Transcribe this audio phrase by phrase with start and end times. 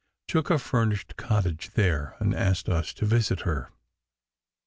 [0.27, 3.69] took a furnished cottage there and asked us to visit her.